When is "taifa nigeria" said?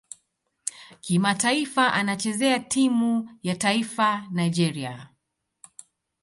3.55-5.09